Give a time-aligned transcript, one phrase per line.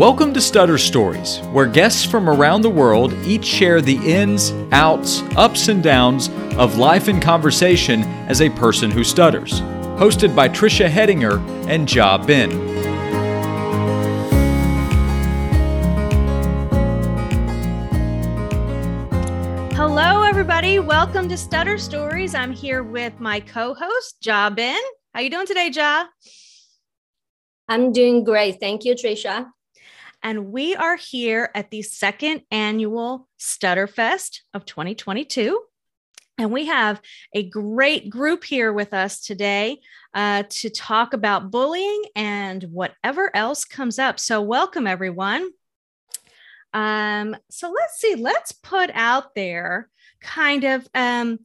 [0.00, 5.20] Welcome to Stutter Stories, where guests from around the world each share the ins, outs,
[5.36, 9.60] ups, and downs of life and conversation as a person who stutters.
[10.00, 11.38] Hosted by Trisha Hedinger
[11.68, 12.50] and Ja Ben.
[19.74, 20.78] Hello, everybody.
[20.78, 22.34] Welcome to Stutter Stories.
[22.34, 24.80] I'm here with my co-host Ja Ben.
[25.12, 26.06] How you doing today, Ja?
[27.68, 28.60] I'm doing great.
[28.60, 29.48] Thank you, Trisha.
[30.22, 35.60] And we are here at the second annual Stutterfest of 2022.
[36.38, 37.00] And we have
[37.34, 39.80] a great group here with us today
[40.14, 44.18] uh, to talk about bullying and whatever else comes up.
[44.18, 45.50] So, welcome, everyone.
[46.72, 49.88] Um, so let's see, let's put out there
[50.20, 51.40] kind of um,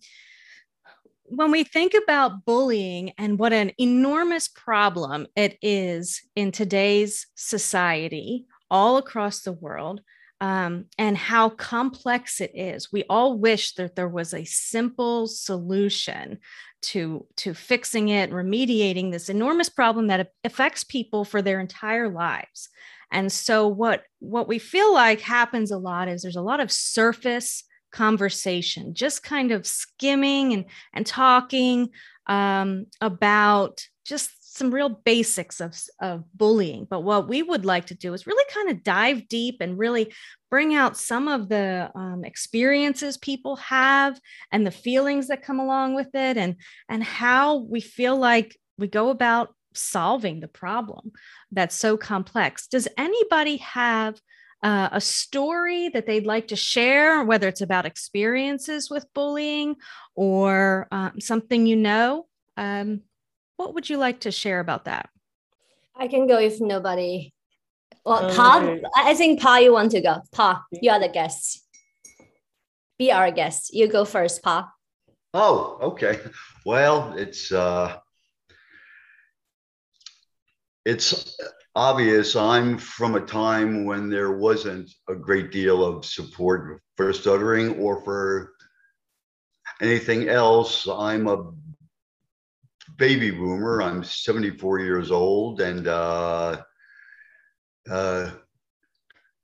[1.23, 8.45] when we think about bullying and what an enormous problem it is in today's society,
[8.69, 10.01] all across the world,
[10.41, 12.91] um, and how complex it is.
[12.91, 16.39] We all wish that there was a simple solution
[16.83, 22.69] to, to fixing it, remediating this enormous problem that affects people for their entire lives.
[23.11, 26.71] And so what what we feel like happens a lot is there's a lot of
[26.71, 31.89] surface conversation, just kind of skimming and and talking
[32.27, 36.87] um, about just some real basics of, of bullying.
[36.89, 40.13] But what we would like to do is really kind of dive deep and really
[40.49, 44.19] bring out some of the um, experiences people have
[44.51, 46.55] and the feelings that come along with it and
[46.87, 51.11] and how we feel like we go about solving the problem
[51.51, 52.67] that's so complex.
[52.67, 54.19] Does anybody have
[54.63, 59.75] uh, a story that they'd like to share, whether it's about experiences with bullying
[60.15, 62.25] or um, something you know?
[62.57, 63.01] Um,
[63.57, 65.09] what would you like to share about that?
[65.95, 67.33] I can go if nobody.
[68.05, 70.21] Well, Pa, I think Pa, you want to go.
[70.31, 71.63] Pa, you are the guest.
[72.99, 73.73] Be our guest.
[73.73, 74.71] You go first, Pa.
[75.33, 76.19] Oh, okay.
[76.65, 77.97] Well, it's uh
[80.85, 81.37] it's
[81.75, 87.79] obvious I'm from a time when there wasn't a great deal of support for stuttering
[87.79, 88.53] or for
[89.81, 90.87] anything else.
[90.87, 91.51] I'm a
[92.97, 93.81] baby boomer.
[93.81, 96.61] I'm 74 years old, and uh,
[97.89, 98.31] uh,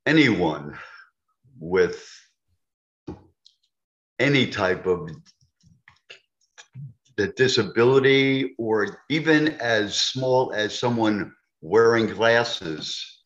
[0.05, 0.77] anyone
[1.59, 2.07] with
[4.19, 5.09] any type of
[7.17, 13.19] the disability or even as small as someone wearing glasses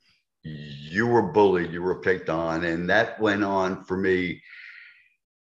[0.44, 4.42] you were bullied you were picked on and that went on for me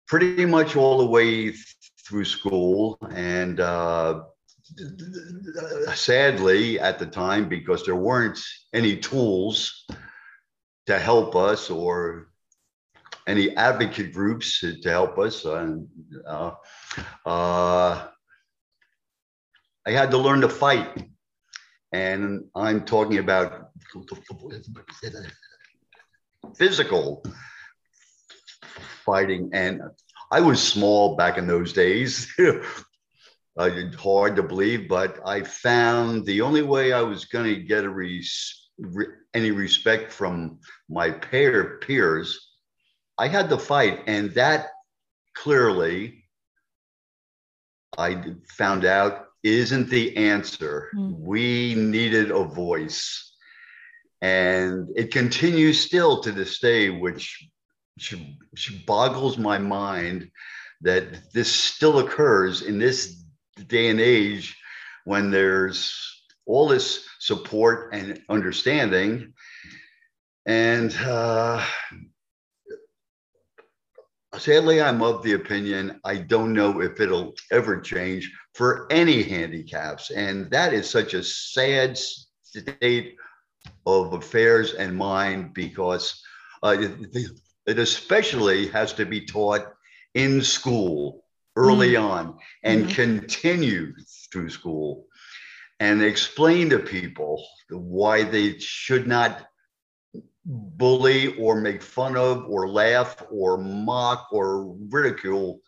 [0.06, 1.52] pretty much all the way
[2.06, 4.22] through school and uh,
[5.94, 8.38] sadly at the time because there weren't
[8.74, 9.86] any tools
[10.86, 12.28] to help us or
[13.26, 15.88] any advocate groups to, help us and
[16.26, 16.52] uh,
[17.24, 18.06] uh,
[19.86, 21.08] I had to learn to fight.
[21.92, 23.70] And I'm talking about
[26.56, 27.24] physical
[29.04, 29.50] fighting.
[29.52, 29.82] And
[30.32, 32.32] I was small back in those days.
[33.56, 37.84] uh, hard to believe, but I found the only way I was going to get
[37.84, 40.58] a res- re- any respect from
[40.88, 42.54] my pair peers,
[43.18, 44.68] I had to fight, and that
[45.34, 46.24] clearly
[47.96, 50.90] I found out isn't the answer.
[50.94, 51.20] Mm.
[51.20, 53.32] We needed a voice.
[54.20, 57.48] And it continues still to this day, which,
[58.50, 60.30] which boggles my mind
[60.82, 63.22] that this still occurs in this
[63.66, 64.56] day and age
[65.04, 65.94] when there's
[66.46, 69.32] all this support and understanding.
[70.46, 71.64] And uh,
[74.38, 80.10] sadly, I'm of the opinion I don't know if it'll ever change for any handicaps.
[80.10, 83.16] And that is such a sad state
[83.86, 86.22] of affairs and mind because
[86.62, 87.30] uh, it,
[87.66, 89.66] it, especially has to be taught
[90.14, 91.25] in school
[91.56, 92.04] early mm-hmm.
[92.04, 92.92] on and mm-hmm.
[92.92, 93.92] continue
[94.30, 95.06] through school
[95.80, 99.46] and explain to people why they should not
[100.44, 105.60] bully or make fun of or laugh or mock or ridicule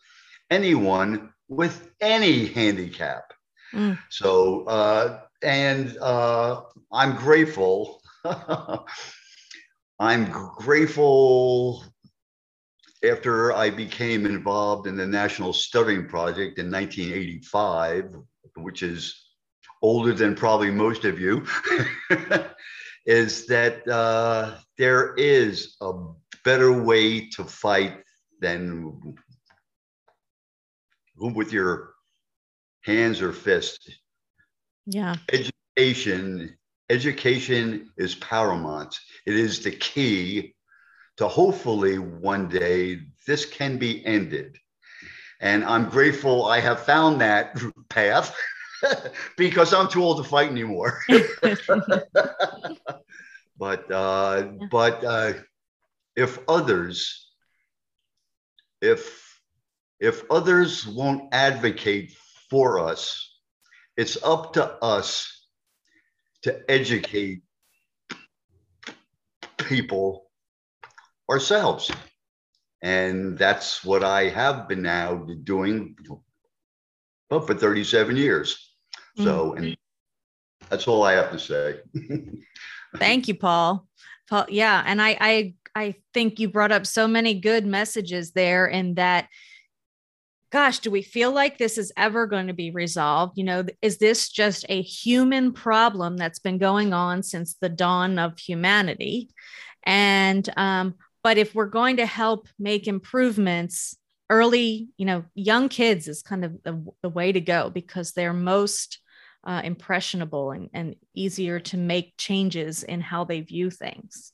[0.49, 3.33] anyone with any handicap.
[3.73, 3.99] Mm.
[4.09, 6.61] So, uh, and uh,
[6.91, 8.01] I'm grateful.
[9.99, 11.83] I'm grateful
[13.03, 18.15] after I became involved in the National Stuttering Project in 1985,
[18.57, 19.15] which is
[19.81, 21.45] older than probably most of you.
[23.05, 25.91] is that uh, there is a
[26.43, 28.03] better way to fight
[28.39, 29.15] than
[31.17, 31.93] with your
[32.83, 33.89] hands or fists.
[34.85, 35.15] Yeah.
[35.77, 36.55] Education,
[36.89, 38.95] education is paramount.
[39.25, 40.53] It is the key
[41.19, 44.57] to hopefully one day this can be ended.
[45.41, 47.57] And I'm grateful I have found that
[47.89, 48.33] path
[49.37, 51.03] because I'm too old to fight anymore.
[53.57, 55.33] but uh, but uh,
[56.15, 57.27] if others,
[58.81, 59.41] if
[59.99, 62.15] if others won't advocate
[62.49, 63.29] for us,
[63.97, 65.45] it's up to us
[66.43, 67.41] to educate
[69.57, 70.28] people
[71.29, 71.91] ourselves.
[72.81, 75.95] And that's what I have been now doing
[77.29, 78.73] well, for 37 years.
[79.17, 79.57] So, mm-hmm.
[79.57, 79.77] and
[80.69, 81.79] that's all I have to say.
[82.97, 83.87] Thank you, Paul.
[84.29, 88.65] Paul, yeah, and I, I, I think you brought up so many good messages there,
[88.67, 89.27] and that
[90.51, 93.37] gosh, do we feel like this is ever going to be resolved?
[93.37, 98.17] You know, is this just a human problem that's been going on since the dawn
[98.17, 99.29] of humanity?
[99.83, 103.95] And, um, but if we're going to help make improvements
[104.29, 108.33] early, you know, young kids is kind of the, the way to go because they're
[108.33, 108.99] most
[109.43, 114.33] uh, impressionable and, and easier to make changes in how they view things.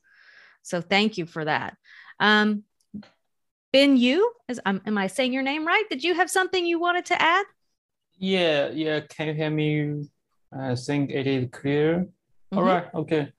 [0.63, 1.77] So thank you for that.
[2.19, 2.63] Um,
[3.71, 5.83] Bin Yu, is um, am I saying your name right?
[5.89, 7.45] Did you have something you wanted to add?
[8.17, 9.01] Yeah, yeah.
[9.01, 10.09] Can you hear me?
[10.57, 11.99] I think it is clear.
[11.99, 12.57] Mm-hmm.
[12.57, 13.33] All right, okay.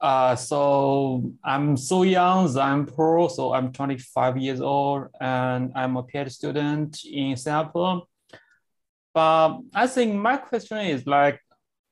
[0.00, 6.04] Uh, so I'm so young, I'm pro, so I'm 25 years old, and I'm a
[6.04, 8.04] PhD student in Singapore.
[9.12, 11.40] But I think my question is like,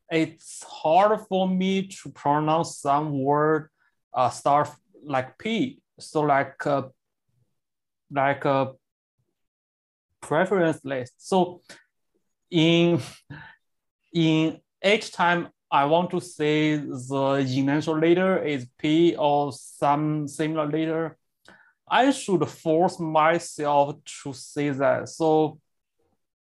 [0.08, 3.70] it's hard for me to pronounce some word
[4.14, 4.70] uh, start
[5.05, 5.81] like P.
[5.99, 6.82] So like uh,
[8.11, 8.73] like a
[10.20, 11.14] preference list.
[11.19, 11.62] So
[12.50, 13.00] in
[14.12, 20.67] in each time I want to say the initial letter is P or some similar
[20.67, 21.19] letter,
[21.87, 25.11] I should force myself to say that.
[25.11, 25.61] So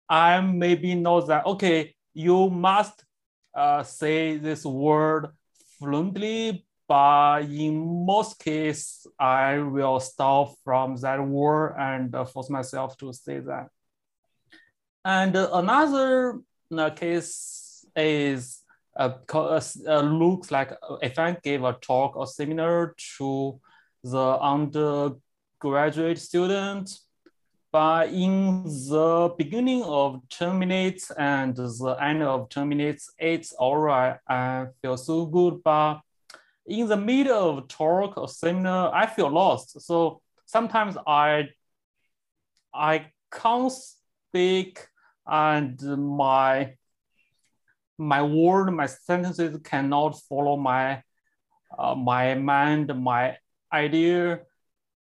[0.10, 3.06] I maybe know that, okay, you must
[3.54, 5.28] uh, say this word
[5.78, 12.98] fluently, but in most cases, I will stop from that word and uh, force myself
[12.98, 13.68] to say that.
[15.06, 16.42] And another
[16.76, 18.61] uh, case is
[18.96, 20.72] uh, uh, looks like
[21.02, 23.60] if I gave a talk or seminar to
[24.04, 26.92] the undergraduate student,
[27.72, 33.78] but in the beginning of 10 minutes and the end of 10 minutes, it's all
[33.78, 34.18] right.
[34.28, 36.02] I feel so good, but
[36.66, 39.80] in the middle of talk or seminar, I feel lost.
[39.82, 41.50] So sometimes I
[42.74, 44.88] I can't speak
[45.26, 45.80] and
[46.18, 46.74] my
[48.02, 51.04] my word, my sentences cannot follow my
[51.78, 53.38] uh, my mind, my
[53.72, 54.42] idea.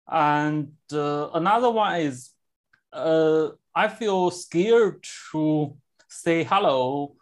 [0.08, 2.32] And uh, another one is
[2.94, 5.76] uh, I feel scared to
[6.08, 7.16] say hello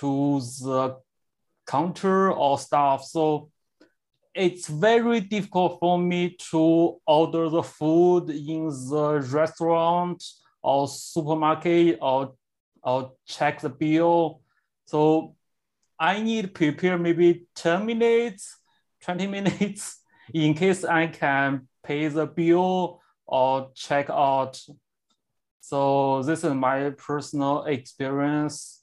[0.00, 0.96] to the
[1.66, 3.04] counter or staff.
[3.04, 3.50] So
[4.34, 10.24] it's very difficult for me to order the food in the restaurant
[10.62, 12.34] or supermarket or,
[12.82, 14.41] or check the bill.
[14.92, 15.36] So
[15.98, 18.58] I need prepare maybe 10 minutes,
[19.00, 20.00] 20 minutes
[20.34, 24.60] in case I can pay the bill or check out.
[25.60, 28.80] So this is my personal experience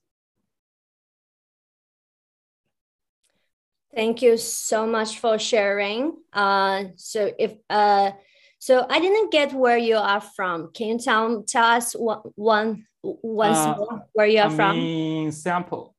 [3.93, 6.13] Thank you so much for sharing.
[6.31, 8.11] Uh, so if uh,
[8.59, 10.71] so, I didn't get where you are from.
[10.73, 14.77] Can you tell tell us one one once uh, more where you are I from?
[14.77, 15.95] Mean sample.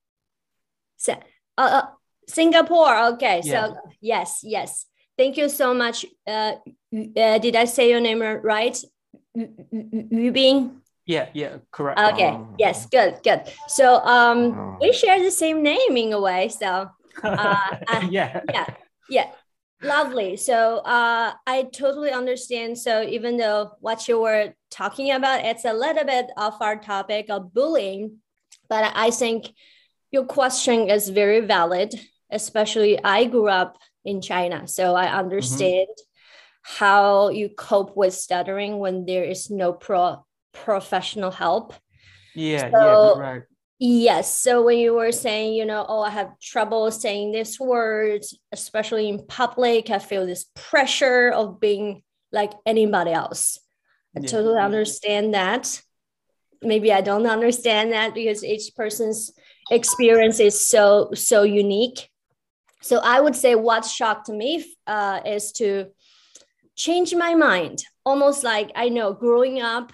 [1.08, 1.16] Uh,
[1.56, 1.86] uh,
[2.28, 3.14] Singapore.
[3.14, 3.42] Okay.
[3.44, 3.66] Yeah.
[3.66, 4.86] So yes, yes.
[5.16, 6.06] Thank you so much.
[6.26, 6.54] Uh,
[6.94, 8.76] uh, did I say your name right?
[9.36, 10.80] Yubing.
[11.06, 11.98] Yeah, yeah, correct.
[11.98, 12.30] Okay.
[12.30, 12.54] Oh.
[12.58, 13.42] Yes, good, good.
[13.68, 14.78] So um, oh.
[14.80, 16.48] we share the same name in a way.
[16.48, 16.88] So
[17.22, 18.40] uh, yeah.
[18.52, 18.66] Yeah.
[19.08, 19.26] Yeah.
[19.82, 20.36] Lovely.
[20.36, 22.78] So uh, I totally understand.
[22.78, 27.30] So even though what you were talking about, it's a little bit off our topic
[27.30, 28.18] of bullying,
[28.68, 29.52] but I think
[30.10, 31.94] your question is very valid.
[32.30, 36.76] Especially, I grew up in China, so I understand mm-hmm.
[36.78, 41.74] how you cope with stuttering when there is no pro professional help.
[42.34, 43.42] Yeah, so, yeah, right
[43.82, 44.38] Yes.
[44.38, 48.20] So when you were saying, you know, oh, I have trouble saying this word,
[48.52, 53.58] especially in public, I feel this pressure of being like anybody else.
[54.14, 54.28] I Yeah.
[54.28, 55.80] totally understand that.
[56.60, 59.32] Maybe I don't understand that because each person's
[59.70, 62.10] experience is so so unique.
[62.82, 65.88] So I would say what shocked me uh, is to
[66.76, 67.84] change my mind.
[68.04, 69.92] Almost like I know growing up,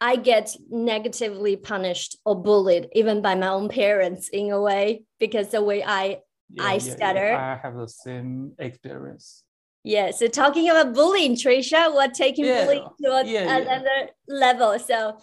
[0.00, 5.48] I get negatively punished or bullied even by my own parents in a way because
[5.50, 6.18] the way I
[6.60, 7.34] I stutter.
[7.34, 9.44] I have the same experience.
[9.84, 10.10] yeah.
[10.10, 13.56] So talking about bullying, Trisha, what taking Yeah, bullying to a, yeah, yeah.
[13.56, 14.78] another level.
[14.78, 15.18] So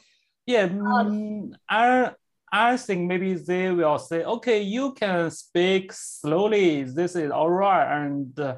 [0.46, 2.14] Yeah, mm, I
[2.52, 6.84] I think maybe they will say, okay, you can speak slowly.
[6.84, 8.58] This is all right, and uh,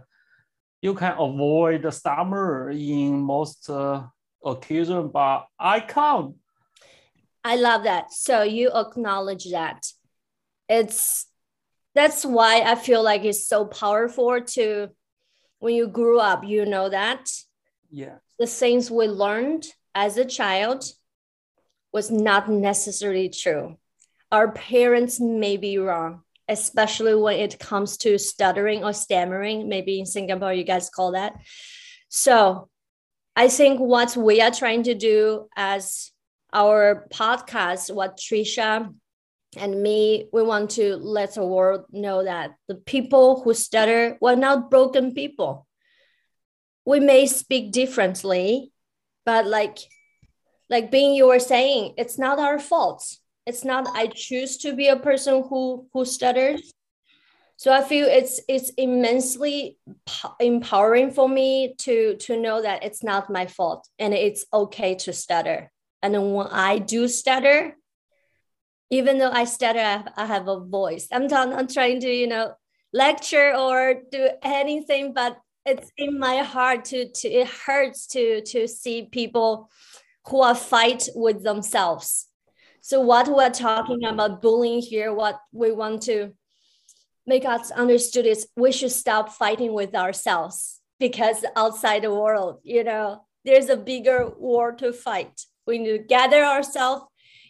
[0.82, 4.04] you can avoid the stammer in most uh,
[4.44, 6.36] occasion, but I can't.
[7.44, 8.14] I love that.
[8.14, 9.86] So you acknowledge that.
[10.70, 11.28] It's
[11.94, 14.90] that's why I feel like it's so powerful to
[15.60, 17.30] when you grew up, you know that
[17.90, 20.86] Yeah, the things we learned as a child
[21.92, 23.78] was not necessarily true.
[24.32, 29.68] Our parents may be wrong, especially when it comes to stuttering or stammering.
[29.68, 31.34] Maybe in Singapore, you guys call that.
[32.10, 32.70] So
[33.36, 36.12] I think what we are trying to do as
[36.54, 38.94] our podcast, what Trisha
[39.58, 44.36] and me, we want to let the world know that the people who stutter were
[44.36, 45.68] not broken people.
[46.86, 48.72] We may speak differently,
[49.26, 49.80] but like
[50.70, 53.04] like Bin Yu were saying, it's not our fault.
[53.52, 56.72] It's not I choose to be a person who who stutters.
[57.58, 59.78] So I feel it's it's immensely
[60.40, 65.12] empowering for me to to know that it's not my fault and it's okay to
[65.12, 65.70] stutter.
[66.02, 67.76] And then when I do stutter,
[68.90, 71.10] even though I stutter, I have, I have a voice.
[71.12, 72.54] I'm not, not trying to, you know,
[72.94, 73.76] lecture or
[74.10, 79.70] do anything, but it's in my heart to, to it hurts to to see people
[80.30, 82.31] who are fight with themselves.
[82.82, 86.34] So what we're talking about bullying here, what we want to
[87.28, 92.84] make us understood is we should stop fighting with ourselves because outside the world, you
[92.84, 95.42] know, there's a bigger war to fight.
[95.68, 97.06] We need to gather ourselves,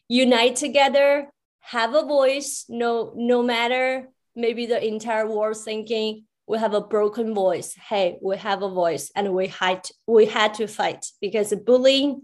[0.08, 1.30] unite together,
[1.62, 7.34] have a voice, no, no matter maybe the entire world thinking we have a broken
[7.34, 7.74] voice.
[7.76, 12.24] Hey, we have a voice and we had we had to fight because bullying,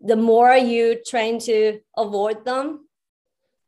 [0.00, 2.88] the more you trying to avoid them,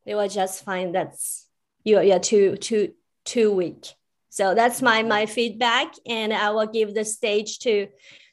[0.04, 1.46] they will just find that's
[1.84, 3.94] you're, you're too too too weak.
[4.30, 7.88] So that's my my feedback, and I will give the stage to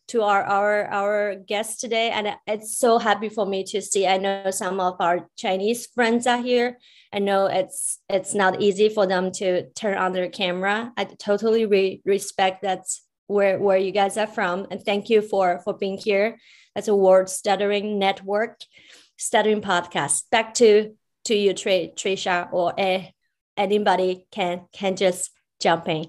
[0.10, 2.10] to our our our guest today.
[2.10, 4.08] And it's so happy for me to see.
[4.08, 6.78] I know some of our Chinese friends are here.
[7.12, 10.94] I know it's it's not easy for them to turn on their camera.
[10.96, 15.60] I totally re- respect that's where where you guys are from, and thank you for
[15.64, 16.38] for being here.
[16.80, 18.62] That's a World Stuttering Network,
[19.18, 20.30] Stuttering Podcast.
[20.30, 20.96] Back to
[21.26, 22.74] to you, Tr- Trisha, or
[23.58, 26.06] anybody can can just jump in.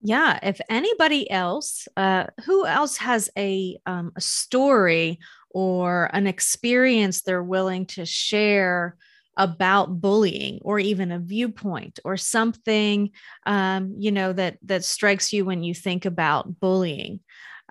[0.00, 5.18] Yeah, if anybody else, uh, who else has a um, a story
[5.50, 8.96] or an experience they're willing to share
[9.36, 13.10] about bullying, or even a viewpoint, or something,
[13.44, 17.20] um, you know that that strikes you when you think about bullying.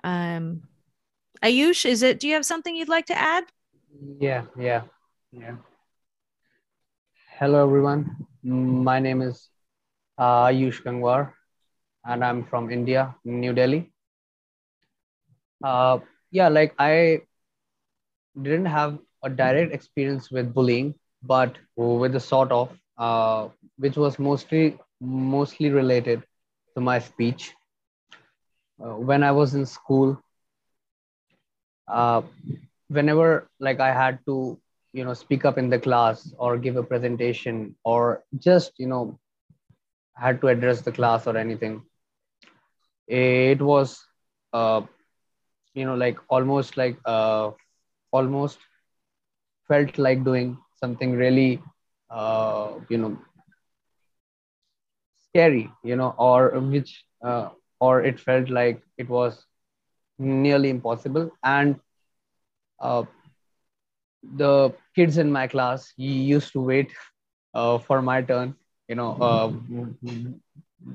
[0.04, 0.62] Um,
[1.42, 2.20] Ayush, is it?
[2.20, 3.44] Do you have something you'd like to add?
[4.20, 4.82] Yeah, yeah,
[5.32, 5.56] yeah.
[7.38, 8.26] Hello, everyone.
[8.42, 9.48] My name is
[10.18, 11.32] uh, Ayush Gangwar,
[12.04, 13.90] and I'm from India, New Delhi.
[15.62, 15.98] Uh,
[16.30, 17.22] yeah, like I
[18.42, 24.18] didn't have a direct experience with bullying, but with a sort of, uh, which was
[24.18, 26.22] mostly mostly related
[26.74, 27.52] to my speech.
[28.82, 30.20] Uh, when I was in school,
[31.88, 32.22] uh,
[32.88, 34.58] whenever like I had to,
[34.92, 39.18] you know, speak up in the class or give a presentation or just, you know,
[40.14, 41.82] had to address the class or anything,
[43.08, 44.04] it was,
[44.52, 44.82] uh,
[45.74, 47.50] you know, like almost like, uh,
[48.12, 48.58] almost
[49.68, 51.62] felt like doing something really,
[52.10, 53.18] uh, you know,
[55.28, 59.44] scary, you know, or which, uh, or it felt like it was
[60.18, 61.30] nearly impossible.
[61.42, 61.76] And
[62.80, 63.04] uh,
[64.36, 66.90] the kids in my class used to wait
[67.54, 68.54] uh, for my turn.
[68.88, 69.50] You know, uh,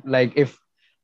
[0.05, 0.57] like if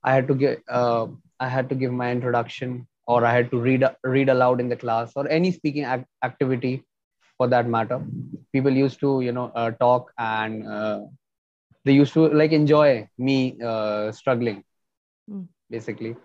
[0.03, 1.07] I had to get, uh,
[1.39, 4.75] I had to give my introduction, or I had to read read aloud in the
[4.75, 6.75] class, or any speaking act- activity.
[7.39, 7.95] for that matter.
[8.55, 10.99] People used to, you know, uh, talk and uh,
[11.85, 12.88] they used to like enjoy
[13.27, 13.35] me
[13.71, 14.57] uh, struggling,
[15.29, 15.47] Mm.
[15.69, 16.15] basically.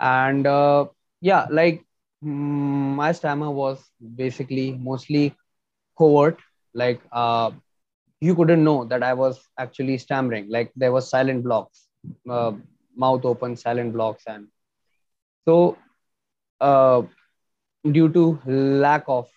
[0.00, 0.86] And uh,
[1.20, 1.84] yeah, like
[2.24, 5.34] mm, my stammer was basically mostly
[5.98, 6.38] covert.
[6.74, 7.50] Like uh,
[8.20, 10.48] you couldn't know that I was actually stammering.
[10.50, 11.88] Like there was silent blocks,
[12.28, 12.52] uh,
[12.96, 14.48] mouth open, silent blocks, and
[15.44, 15.76] so
[16.60, 17.02] uh,
[17.90, 19.28] due to lack of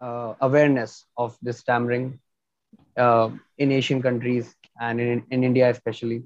[0.00, 2.18] uh, awareness of this stammering
[2.96, 6.22] uh, in Asian countries and in, in India especially,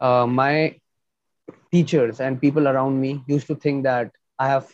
[0.00, 0.74] uh, my
[1.70, 4.72] teachers and people around me used to think that I have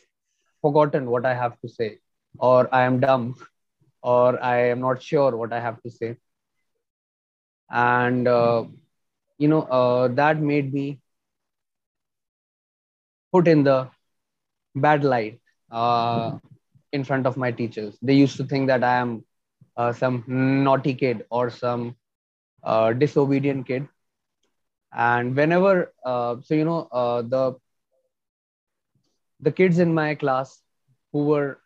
[0.61, 1.99] forgotten what I have to say,
[2.39, 3.35] or I am dumb,
[4.03, 6.17] or I am not sure what I have to say.
[7.71, 8.65] And, uh,
[9.39, 11.01] you know, uh, that made me
[13.33, 13.89] put in the
[14.75, 16.33] bad light uh,
[16.93, 17.97] in front of my teachers.
[18.03, 19.25] They used to think that I am
[19.77, 21.97] uh, some naughty kid or some
[22.63, 23.89] uh, disobedient kid.
[24.95, 27.55] And whenever, uh, so you know, uh, the
[29.41, 30.63] the kids in my class
[31.13, 31.59] who were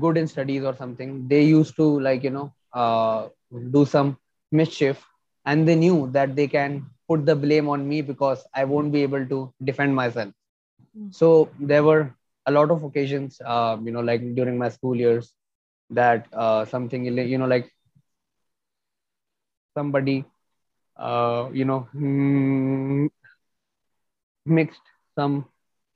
[0.00, 3.28] good in studies or something, they used to like you know uh,
[3.72, 4.16] do some
[4.52, 5.04] mischief,
[5.44, 9.02] and they knew that they can put the blame on me because I won't be
[9.02, 10.32] able to defend myself.
[10.98, 11.14] Mm.
[11.14, 12.14] So there were
[12.46, 15.32] a lot of occasions, uh, you know, like during my school years,
[15.90, 17.70] that uh, something you know, like
[19.74, 20.24] somebody,
[20.96, 23.08] uh, you know, mm,
[24.46, 24.80] mixed
[25.14, 25.44] some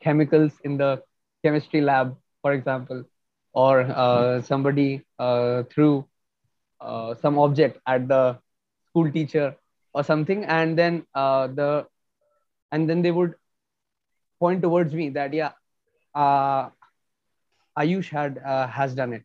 [0.02, 1.02] chemicals in the
[1.45, 3.05] chemistry lab, for example,
[3.52, 6.05] or uh, somebody uh, threw
[6.81, 8.38] uh, some object at the
[8.88, 9.55] school teacher
[9.93, 11.87] or something, and then uh, the
[12.73, 13.35] and then they would
[14.38, 15.52] point towards me that yeah,
[16.14, 16.69] uh,
[17.78, 19.23] Ayush had uh, has done it.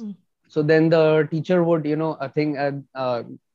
[0.00, 0.14] Mm.
[0.48, 2.56] So then the teacher would you know a thing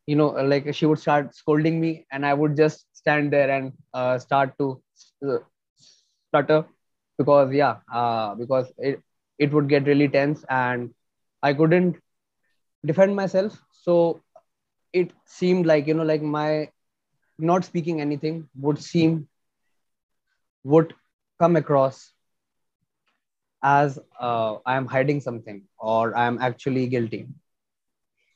[0.08, 3.74] you know like she would start scolding me, and I would just stand there and
[3.94, 4.82] uh, start to
[5.28, 5.38] uh,
[6.30, 6.65] stutter
[7.18, 9.00] because yeah uh, because it
[9.39, 10.89] it would get really tense and
[11.44, 11.98] I couldn't
[12.86, 13.60] defend myself.
[13.72, 14.22] So
[14.94, 16.70] it seemed like you know like my
[17.38, 19.28] not speaking anything would seem
[20.63, 20.94] would
[21.39, 22.13] come across
[23.63, 27.28] as uh, I am hiding something or I am actually guilty.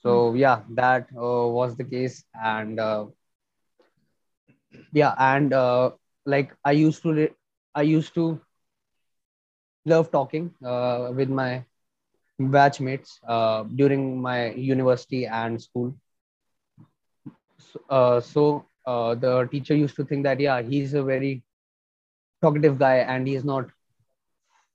[0.02, 3.06] So yeah, that uh, was the case, and uh,
[4.94, 5.92] yeah, and uh,
[6.26, 7.34] like I used to, re-
[7.76, 8.40] I used to
[9.86, 11.64] love talking uh, with my
[12.40, 15.94] batchmates uh, during my university and school.
[17.58, 21.44] So, uh, so uh, the teacher used to think that yeah, he's a very
[22.42, 23.70] talkative guy and he's not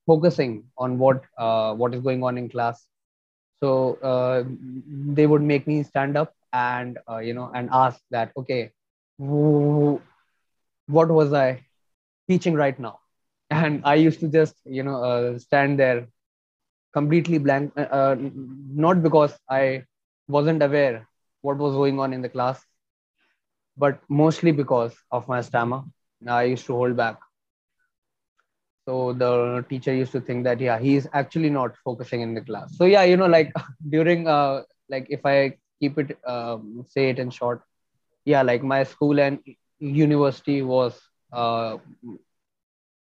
[0.06, 2.88] focusing on what uh, what is going on in class
[3.64, 4.42] so uh,
[5.18, 8.72] they would make me stand up and uh, you know and ask that okay
[9.18, 9.98] wh-
[10.96, 11.60] what was i
[12.28, 12.98] teaching right now?
[13.50, 16.06] And i used to just you know uh, stand there
[16.92, 18.16] completely blank uh, uh,
[18.84, 19.84] not because i
[20.28, 21.06] wasn't aware
[21.42, 22.64] what was going on in the class
[23.76, 25.82] but mostly because of my stammer
[26.28, 27.18] i used to hold back
[28.86, 32.40] so the teacher used to think that yeah he is actually not focusing in the
[32.40, 32.76] class.
[32.76, 33.52] So yeah you know like
[33.88, 37.62] during uh like if i keep it um, say it in short
[38.24, 39.38] yeah like my school and
[39.78, 41.00] university was
[41.32, 41.76] uh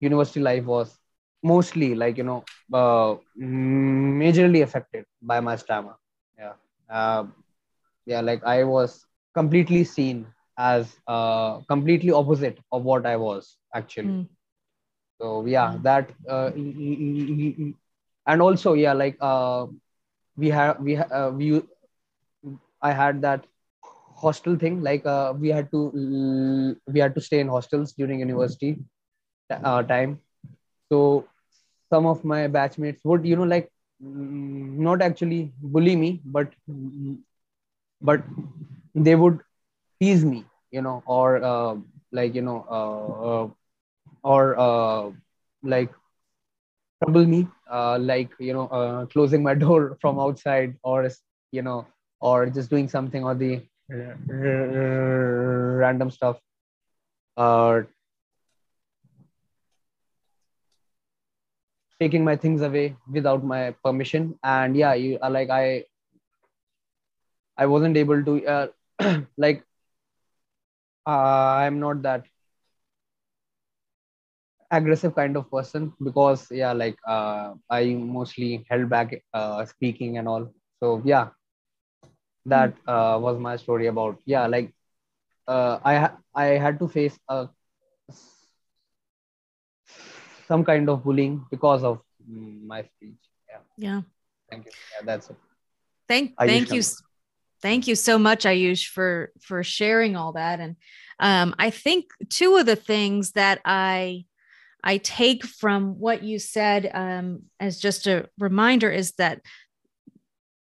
[0.00, 0.98] university life was
[1.42, 5.94] mostly like you know uh, majorly affected by my stammer.
[6.38, 6.52] Yeah.
[6.90, 7.24] Uh,
[8.06, 10.26] yeah like i was completely seen
[10.58, 14.08] as uh, completely opposite of what i was actually.
[14.08, 14.26] Mm.
[15.22, 15.82] So yeah Mm.
[15.82, 16.50] that uh,
[18.26, 19.66] and also yeah like uh,
[20.36, 21.62] we have we uh, we
[22.82, 23.44] i had that
[24.22, 25.80] hostel thing like uh, we had to
[26.94, 28.70] we had to stay in hostels during university
[29.64, 30.18] uh, time
[30.92, 31.00] so
[31.92, 33.70] some of my batchmates would you know like
[34.02, 36.48] mm, not actually bully me but
[38.00, 38.22] but
[38.94, 39.38] they would
[40.00, 41.74] tease me you know or uh,
[42.12, 43.48] like you know uh, uh,
[44.22, 45.10] or uh,
[45.62, 45.90] like
[47.02, 51.08] trouble me uh, like you know uh, closing my door from outside or
[51.52, 51.86] you know
[52.20, 53.60] or just doing something or the
[55.78, 56.38] random stuff.
[57.36, 57.82] Uh,
[62.00, 64.38] taking my things away without my permission.
[64.42, 65.84] And yeah you uh, like i
[67.56, 68.66] i wasn't able to uh,
[69.36, 69.64] like
[71.06, 72.24] uh, i'm not that
[74.72, 80.26] aggressive kind of person because yeah like uh, i mostly held back uh, speaking and
[80.26, 80.48] all.
[80.80, 81.28] So yeah.
[82.44, 84.74] That uh, was my story about yeah like
[85.46, 87.46] uh, i ha- i had to face a
[90.48, 93.22] some kind of bullying because of my speech.
[93.48, 93.62] Yeah.
[93.76, 94.00] Yeah.
[94.50, 94.72] thank you.
[94.90, 95.36] Yeah that's it.
[96.08, 96.82] Thank Ayush thank you.
[97.62, 100.58] Thank you so much, Ayush, for for sharing all that.
[100.58, 100.74] And
[101.20, 104.24] um, I think two of the things that I
[104.82, 109.40] I take from what you said um, as just a reminder is that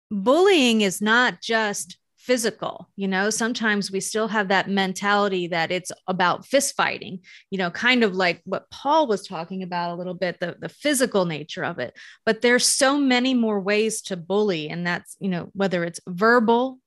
[0.10, 3.32] bullying is not just physical you know?
[3.32, 8.14] Sometimes we still have that mentality that it's about fist fighting you know kind of
[8.14, 11.98] like what paul was talking about a little bit the, the physical nature of it.
[12.26, 16.81] But there's so many more ways to bully and that's you know whether it's verbal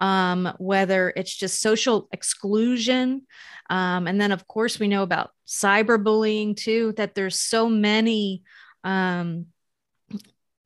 [0.00, 3.22] um, whether it's just social exclusion
[3.68, 8.42] um, and then of course we know about cyberbullying too that there's so many
[8.84, 9.46] um,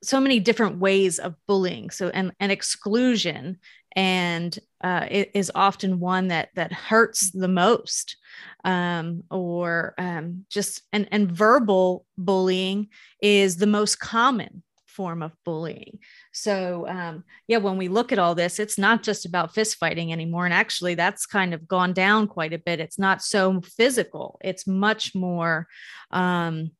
[0.04, 1.90] so many different ways of bullying.
[1.90, 3.58] So and, and exclusion
[3.96, 8.16] and uh, it is often one that that hurts the most
[8.64, 12.88] um, or um, just and and verbal bullying
[13.22, 15.98] is the most common form of bullying
[16.34, 20.12] so um, yeah when we look at all this it's not just about fist fighting
[20.12, 24.38] anymore and actually that's kind of gone down quite a bit it's not so physical
[24.42, 25.66] it's much more
[26.10, 26.70] um,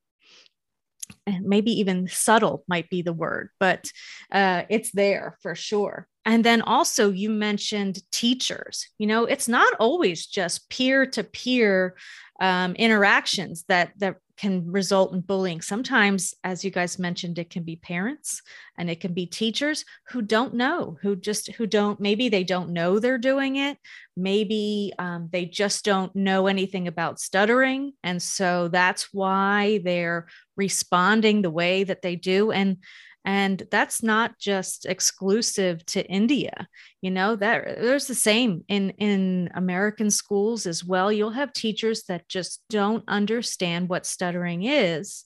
[1.43, 3.91] maybe even subtle might be the word, but
[4.33, 6.09] uh, it's there for sure.
[6.25, 8.89] And then also, you mentioned teachers.
[8.99, 11.97] You know, it's not always just peer to peer
[12.41, 15.61] interactions that that can result in bullying.
[15.61, 18.43] Sometimes, as you guys mentioned, it can be parents
[18.77, 22.71] and it can be teachers who don't know, who just who don't maybe they don't
[22.71, 23.79] know they're doing it.
[24.17, 31.43] Maybe um, they just don't know anything about stuttering, and so that's why they're responding
[31.43, 32.51] the way that they do.
[32.51, 32.79] And
[33.25, 36.69] and that's not just exclusive to india
[37.01, 41.13] you know that there's the same in in american schools as well.
[41.13, 45.25] You'll have teachers that just don't understand what stuttering is.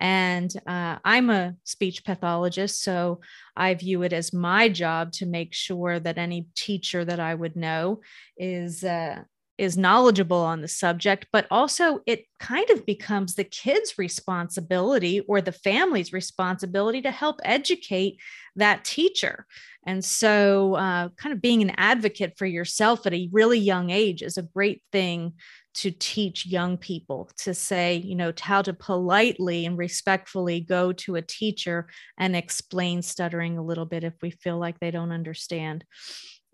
[0.00, 3.20] And uh, i'm a speech pathologist so
[3.56, 7.56] i view it as my job to make sure that any teacher that i would
[7.56, 8.00] know
[8.36, 9.24] is uh,
[9.58, 15.40] is knowledgeable on the subject, but also it kind of becomes the kid's responsibility or
[15.40, 18.18] the family's responsibility to help educate
[18.56, 19.46] that teacher.
[19.86, 24.22] And so, uh, kind of being an advocate for yourself at a really young age
[24.22, 25.34] is a great thing
[25.74, 31.14] to teach young people to say, you know, how to politely and respectfully go to
[31.14, 35.84] a teacher and explain stuttering a little bit if we feel like they don't understand.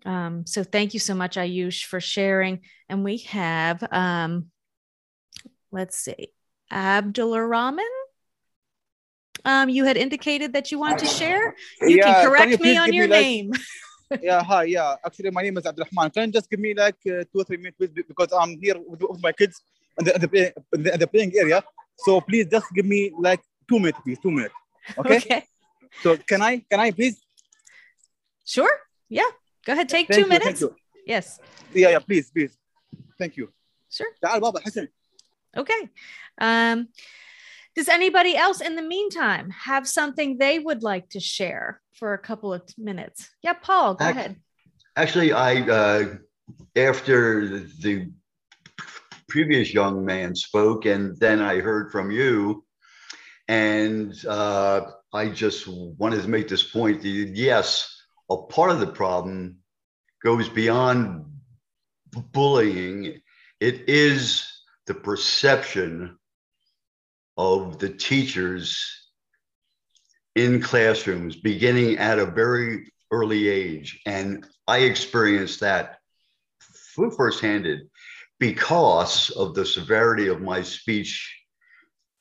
[0.04, 2.60] Um, so thank you so much, Ayush, for sharing.
[2.88, 4.46] And we have, um,
[5.72, 6.28] let's see,
[6.70, 7.84] Abdullah Rahman.
[9.44, 11.54] Um, you had indicated that you want to share.
[11.80, 13.52] You Yeah, can can correct you me on your me, like- name.
[14.22, 14.96] yeah, hi, yeah.
[15.04, 16.10] Actually, my name is Abdurrahman.
[16.12, 18.76] Can you just give me like uh, two or three minutes, please, because I'm here
[18.78, 19.60] with, with my kids
[19.98, 21.62] in the, in, the in, the, in the playing area.
[21.96, 24.54] So please just give me like two minutes, please, two minutes.
[24.98, 25.16] Okay.
[25.24, 25.44] okay.
[26.02, 27.20] So can I, can I please?
[28.44, 28.70] Sure.
[29.08, 29.30] Yeah.
[29.64, 30.62] Go ahead, take thank two you, minutes.
[31.06, 31.40] Yes.
[31.72, 32.56] Yeah, yeah, please, please.
[33.18, 33.50] Thank you.
[33.90, 34.08] Sure.
[35.56, 35.90] Okay.
[36.40, 36.88] Um,
[37.76, 42.18] does anybody else in the meantime have something they would like to share for a
[42.18, 43.30] couple of minutes?
[43.42, 44.36] Yeah, Paul, go actually, ahead.
[44.96, 46.14] Actually, I, uh,
[46.76, 48.10] after the
[49.28, 52.64] previous young man spoke, and then I heard from you,
[53.48, 57.04] and uh, I just wanted to make this point.
[57.04, 57.93] Yes,
[58.30, 59.58] a part of the problem
[60.22, 61.26] goes beyond
[62.32, 63.20] bullying.
[63.60, 64.46] It is
[64.86, 66.18] the perception
[67.36, 68.80] of the teachers
[70.34, 74.00] in classrooms beginning at a very early age.
[74.06, 75.98] And I experienced that
[77.16, 77.88] first-handed
[78.40, 81.34] because of the severity of my speech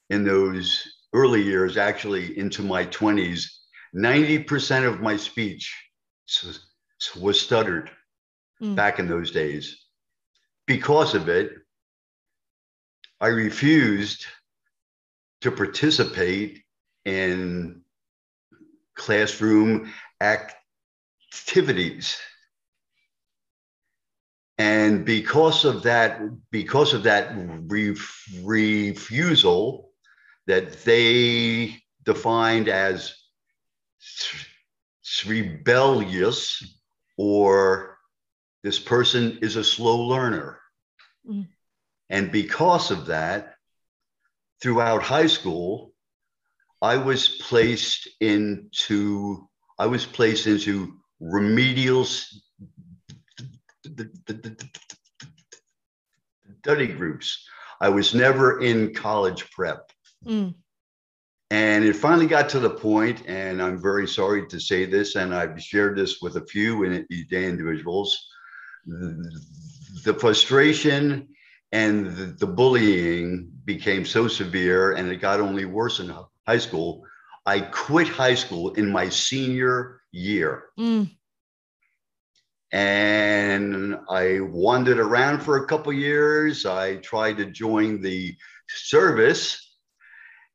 [0.10, 3.46] in those early years, actually into my 20s.
[3.96, 5.74] 90% of my speech
[6.28, 6.60] s-
[7.02, 7.92] s- was stuttered
[8.62, 8.76] Mm.
[8.76, 9.86] back in those days.
[10.66, 11.52] Because of it,
[13.20, 14.26] I refused
[15.42, 16.64] to participate
[17.06, 17.84] in
[18.96, 22.18] classroom activities.
[24.58, 29.92] And because of that, because of that ref- refusal
[30.46, 33.16] that they defined as
[35.13, 36.63] s- s- rebellious
[37.17, 37.97] or
[38.63, 40.60] this person is a slow learner.
[41.28, 41.47] Mm.
[42.10, 43.56] And because of that,
[44.62, 45.93] throughout high school,
[46.82, 49.47] I was placed into
[49.80, 52.06] I was placed into remedial
[56.62, 57.47] study groups.
[57.82, 59.91] I was never in college prep.
[60.26, 60.56] Mm.
[61.54, 65.36] And it finally got to the point, and I'm very sorry to say this, and
[65.36, 68.28] I've shared this with a few individuals.
[68.88, 71.28] The frustration
[71.72, 76.12] and the bullying became so severe, and it got only worse in
[76.48, 77.04] high school.
[77.46, 80.70] I quit high school in my senior year.
[80.80, 81.12] Mm.
[82.72, 86.66] And I wandered around for a couple years.
[86.66, 88.36] I tried to join the
[88.68, 89.73] service,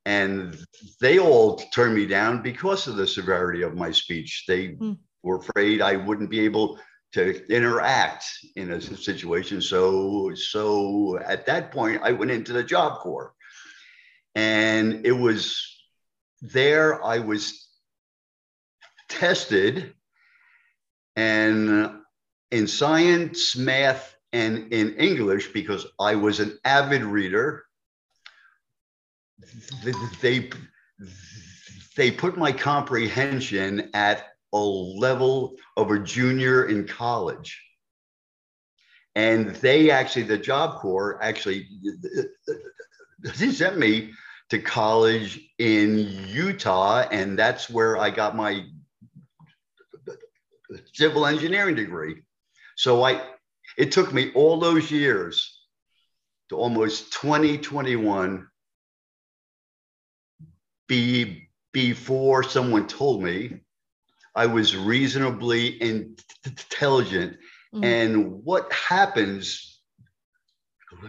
[0.09, 0.57] and
[1.03, 4.44] they all turned me down because of the severity of my speech.
[4.49, 4.97] They Mm.
[5.23, 6.81] were afraid I wouldn't be able
[7.12, 8.25] to interact
[8.57, 9.61] in a situation.
[9.61, 13.35] So, so at that point, I went into the Job Corps,
[14.35, 15.42] and it was
[16.40, 17.68] there I was
[19.11, 19.94] tested,
[21.16, 22.01] and
[22.51, 27.68] in science, math, and in English because I was an avid reader.
[30.20, 30.51] They
[31.96, 37.61] they put my comprehension at a level of a junior in college.
[39.14, 41.66] And they actually, the Job Corps actually
[43.18, 44.12] they sent me
[44.51, 45.98] to college in
[46.29, 48.64] Utah, and that's where I got my
[50.94, 52.22] civil engineering degree.
[52.77, 53.20] So I,
[53.77, 55.61] it took me all those years
[56.48, 58.46] to almost 2021
[60.88, 63.61] be before someone told me
[64.35, 67.37] I was reasonably intelligent.
[67.74, 67.85] Mm.
[67.85, 69.81] And what happens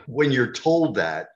[0.08, 1.28] when you're told that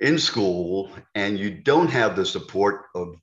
[0.00, 3.16] in school and you don't have the support of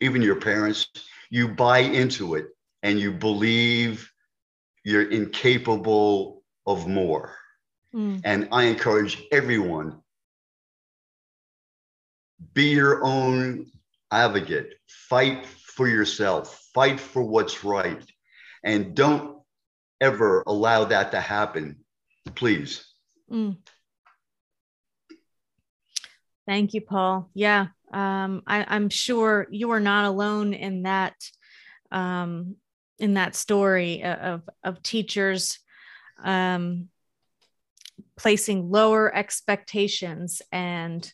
[0.00, 0.88] even your parents,
[1.30, 2.46] you buy into it
[2.82, 4.10] and you believe
[4.84, 7.34] you're incapable of more.
[7.94, 8.20] Mm.
[8.24, 10.00] And I encourage everyone
[12.52, 13.66] be your own
[14.10, 18.02] advocate, fight for yourself, fight for what's right,
[18.62, 19.38] and don't
[20.00, 21.76] ever allow that to happen,
[22.34, 22.86] please.
[23.30, 23.56] Mm.
[26.46, 27.30] Thank you, Paul.
[27.34, 31.14] Yeah, um, I, I'm sure you are not alone in that
[31.90, 32.56] um,
[32.98, 35.58] in that story of of teachers
[36.22, 36.88] um,
[38.16, 41.10] placing lower expectations and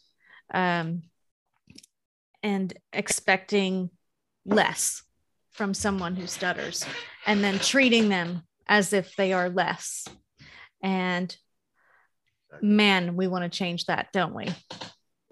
[0.52, 1.02] um,
[2.42, 3.90] and expecting
[4.44, 5.02] less
[5.50, 6.86] from someone who stutters,
[7.26, 10.06] and then treating them as if they are less.
[10.82, 11.36] And
[12.62, 14.46] man, we want to change that, don't we?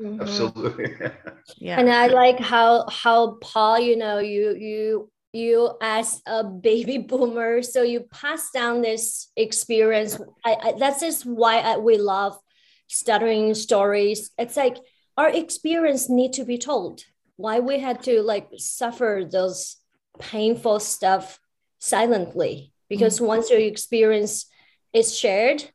[0.00, 0.20] Mhm.
[0.20, 0.96] Absolutely.
[1.56, 1.80] Yeah.
[1.80, 7.62] And I like how how Paul, you know, you you you as a baby boomer,
[7.62, 10.20] so you pass down this experience.
[10.44, 12.38] I, I that's just why I, we love
[12.86, 14.30] stuttering stories.
[14.38, 14.76] It's like
[15.18, 17.04] our experience need to be told.
[17.36, 19.76] Why we had to like suffer those
[20.18, 21.40] painful stuff
[21.78, 24.46] silently because once your experience
[24.92, 25.70] is shared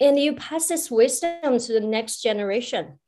[0.00, 2.98] and you pass this wisdom to the next generation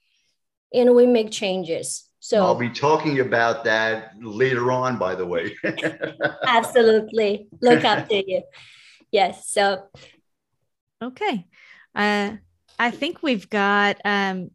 [0.73, 5.57] and we make changes so I'll be talking about that later on, by the way.
[6.47, 8.43] absolutely look up to you
[9.13, 9.85] yes so
[11.01, 11.47] Okay.
[11.95, 12.33] Uh,
[12.79, 14.51] I think we've got um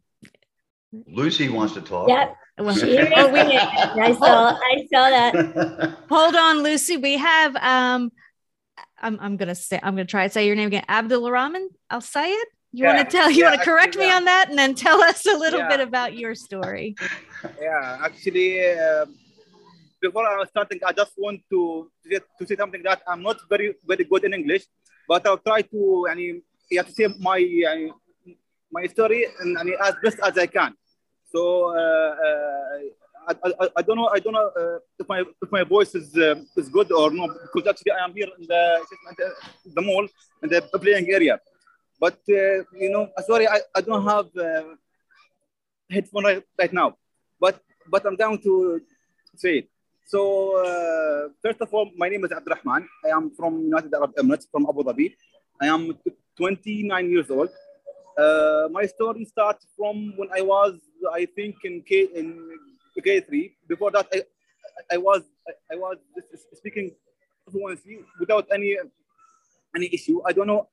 [1.06, 2.08] Lucy wants to talk.
[2.08, 2.36] Yep.
[2.58, 3.40] Well, oh, we.
[3.40, 4.50] I saw.
[4.50, 4.58] Oh.
[4.62, 5.98] I saw that.
[6.08, 6.96] Hold on, Lucy.
[6.96, 7.56] We have.
[7.56, 8.12] Um,
[9.00, 9.18] I'm.
[9.20, 9.80] I'm gonna say.
[9.82, 10.84] I'm gonna try to say your name again.
[10.88, 12.36] Abdul Rahman Al Sayed.
[12.72, 13.30] You yeah, want to tell?
[13.30, 14.16] You yeah, want to correct me yeah.
[14.16, 16.94] on that, and then tell us a little bit about your story.
[17.60, 19.14] Yeah, actually, um,
[20.00, 23.36] before I was starting, I just want to get, to say something that I'm not
[23.50, 24.64] very very good in English,
[25.06, 26.06] but I'll try to.
[26.10, 27.90] I mean, yeah, to say my I
[28.72, 30.74] my story and as best as I can.
[31.34, 31.42] So
[31.74, 32.78] uh, uh,
[33.26, 36.08] I, I, I don't know I don't know uh, if my if my voice is
[36.60, 38.62] is good or not because actually I am here in the
[39.76, 40.06] the mall
[40.42, 41.40] in the playing area,
[41.98, 42.18] but
[42.84, 44.28] you know sorry I, I don't have
[45.90, 46.88] headphone right, right now,
[47.40, 47.58] but
[47.90, 48.80] but I'm down to
[49.34, 49.68] say it.
[50.06, 50.20] So
[50.62, 52.86] uh, first of all, my name is Abdurrahman.
[53.06, 55.16] I am from United Arab Emirates, from Abu Dhabi.
[55.60, 55.98] I am
[56.36, 57.50] 29 years old.
[58.16, 60.78] Uh, my story starts from when I was,
[61.12, 62.58] I think, in K in
[63.02, 63.56] K three.
[63.68, 64.22] Before that, I,
[64.92, 65.98] I was I, I was
[66.54, 66.94] speaking
[67.50, 68.76] fluently without any
[69.74, 70.22] any issue.
[70.24, 70.68] I don't know.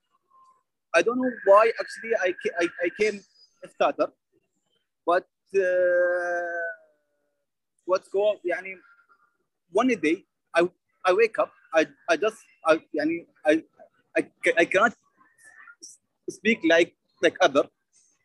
[0.94, 3.20] I don't know why actually I I, I came
[3.64, 4.08] a starter,
[5.04, 5.26] but
[5.56, 6.62] uh,
[7.84, 8.38] what's going?
[8.46, 8.76] يعني
[9.72, 10.24] one day
[10.54, 10.68] I
[11.04, 11.50] I wake up.
[11.74, 12.80] I I just I
[13.46, 13.62] I
[14.16, 14.26] I,
[14.58, 14.94] I cannot
[16.30, 17.64] speak like like other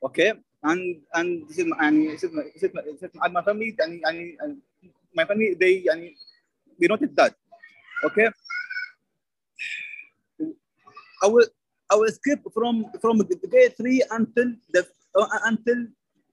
[0.04, 0.34] okay?
[0.64, 3.28] And and this is my, and this is my, this is my, this is my,
[3.30, 4.62] my family and, and, and
[5.14, 6.10] my family they and
[6.80, 7.36] they noticed that
[8.04, 8.30] okay?
[11.24, 11.46] I will
[11.90, 15.88] I will skip from from the day three until the uh, until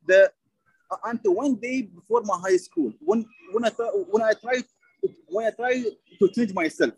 [0.07, 0.31] the
[0.90, 2.92] uh, until one day before my high school.
[3.00, 3.70] When when I
[4.11, 4.64] when I tried
[5.29, 5.85] when I tried
[6.18, 6.92] to change myself.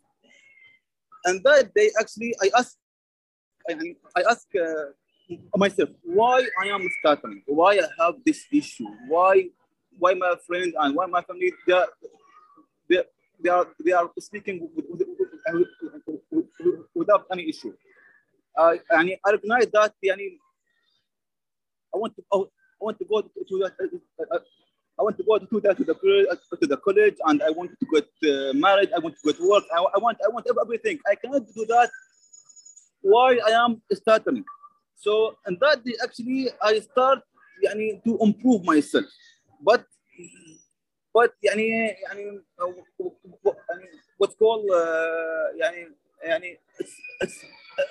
[1.24, 2.78] And that day actually I asked
[3.68, 3.74] I,
[4.16, 4.94] I asked uh,
[5.55, 9.49] myself why I am stuttering why I have this issue why
[9.97, 11.87] why my friend and why my family they are
[12.89, 13.03] they,
[13.43, 15.07] they are they are speaking with, with,
[15.53, 17.73] with, with, without any issue
[18.57, 20.37] uh, يعني I recognize that يعني
[21.93, 23.73] I want to I want to go to that
[24.31, 24.39] uh,
[24.99, 27.71] I want to go to that to the col- to the college and I want
[27.79, 30.99] to get uh, married I want to get work I, I want I want everything
[31.07, 31.89] I cannot do that
[33.01, 34.45] why I am stuttering
[34.95, 37.21] so and that day actually I start
[37.63, 39.05] يعني to improve myself
[39.61, 39.85] but
[41.13, 41.67] but يعني
[42.07, 42.73] يعني uh,
[43.69, 46.93] يعني what's called uh, يعني يعني it's,
[47.23, 47.37] it's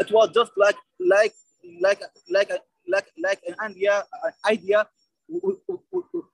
[0.01, 1.35] it was just like like
[1.81, 2.51] like like
[2.89, 4.87] like like an idea an idea
[5.29, 6.31] w- w- w-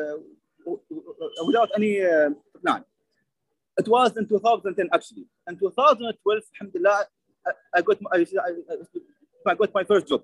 [0.00, 2.30] uh, without any uh,
[2.62, 2.84] plan.
[3.78, 5.26] It was in 2010 actually.
[5.48, 7.06] In 2012, alhamdulillah,
[7.46, 8.76] I, I got my, I, I,
[9.47, 10.23] I got my first job.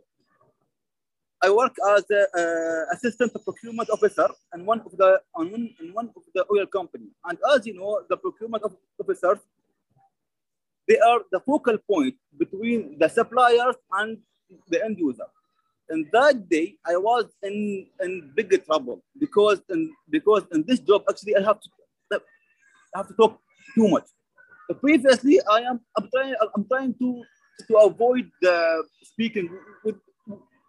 [1.44, 6.24] I work as a uh, assistant procurement officer in one of the in one of
[6.36, 7.08] the oil company.
[7.26, 9.40] And as you know, the procurement of officers
[10.88, 14.18] they are the focal point between the suppliers and
[14.68, 15.30] the end user.
[15.90, 21.04] And that day, I was in in big trouble because in because in this job
[21.10, 21.70] actually I have to
[22.94, 23.40] I have to talk
[23.76, 24.08] too much.
[24.68, 27.24] But previously, I am I'm trying I'm trying to
[27.69, 29.49] to avoid the speaking
[29.85, 29.97] with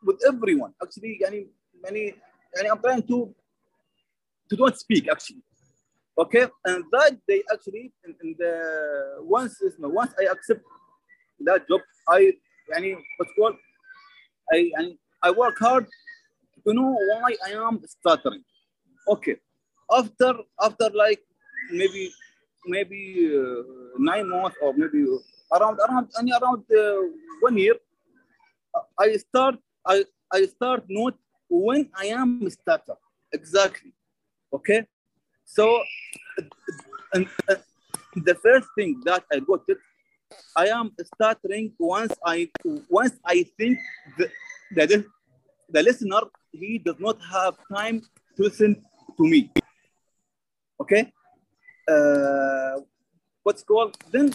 [0.04, 0.74] with everyone.
[0.82, 1.48] Actually, yani,
[1.86, 2.14] yani,
[2.58, 3.34] yani I'm trying to
[4.50, 5.44] to don't speak actually.
[6.18, 10.62] Okay, and that day actually, in, in the once is once I accept
[11.42, 12.34] that job, I
[12.74, 13.56] يعني what's called
[14.52, 15.86] I and I work hard
[16.66, 18.44] to know why I am stuttering.
[19.08, 19.38] Okay,
[19.92, 21.22] after after like
[21.72, 22.12] maybe
[22.67, 23.63] maybe uh,
[23.99, 25.05] nine months or maybe
[25.53, 27.03] around around any around uh,
[27.41, 27.77] one year,
[28.99, 31.17] I start I I start note
[31.49, 32.97] when I am stutter
[33.33, 33.93] exactly.
[34.53, 34.87] Okay,
[35.45, 35.83] so
[37.13, 37.27] and,
[38.15, 39.79] the first thing that I got it,
[40.57, 42.51] I am stuttering once I
[42.89, 43.79] once I think
[44.19, 44.31] the,
[44.75, 45.05] the,
[45.71, 46.21] the listener
[46.53, 48.03] he does not have time
[48.37, 48.83] to listen
[49.17, 49.51] to me.
[50.81, 51.13] Okay,
[51.89, 52.81] uh,
[53.43, 53.97] what's called?
[54.11, 54.35] Then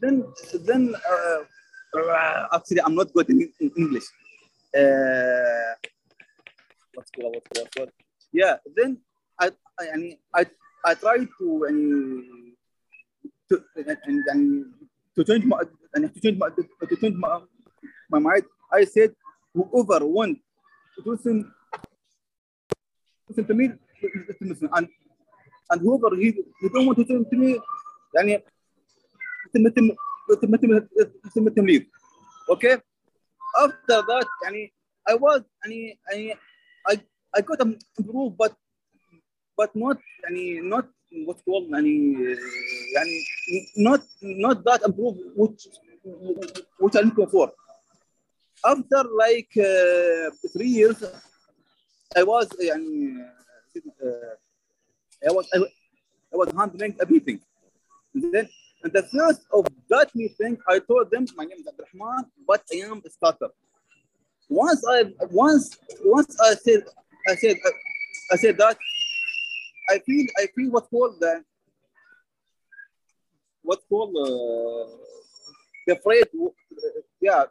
[0.00, 0.24] then
[0.66, 4.04] then uh, uh, actually I'm not good in, in English.
[4.76, 5.74] Uh,
[6.94, 7.90] what's called what's called, called?
[8.32, 8.98] Yeah then
[9.38, 10.46] I I I
[10.84, 12.24] I, try to and
[13.48, 14.66] to and, and
[15.16, 15.62] to change my
[15.94, 17.40] and to change my to change my,
[18.10, 19.14] my mind I said
[19.54, 20.38] whoever want
[20.96, 21.50] to listen
[23.28, 23.70] listen to me.
[24.48, 24.88] Listen and
[25.69, 26.27] and whoever he,
[26.59, 27.59] he don't want to listen to me
[28.15, 28.43] يعني
[29.53, 29.95] تم تم
[30.41, 30.55] تم
[31.35, 31.85] تم تم leave
[32.49, 32.75] okay
[33.63, 34.73] after that يعني
[35.09, 36.37] I was يعني يعني
[36.91, 36.95] I
[37.37, 38.53] I got improved but
[39.57, 40.85] but not يعني not
[41.25, 42.13] what's called يعني
[42.95, 43.15] يعني
[43.77, 45.67] not not that improved which
[46.79, 47.51] which I'm looking for
[48.65, 50.97] after like uh, three years
[52.15, 53.25] I was يعني
[54.01, 54.35] uh,
[55.28, 57.40] I was I, I was handling everything
[58.14, 58.48] then
[58.82, 62.76] and the first of that meeting I told them my name is Abdurrahman but I
[62.76, 63.48] am a starter
[64.48, 66.84] once I once once I said
[67.28, 67.56] I said
[68.32, 68.76] I said that
[69.90, 71.44] I feel I feel what's called the
[73.62, 74.96] what's called uh,
[75.86, 76.26] the afraid
[77.20, 77.44] yeah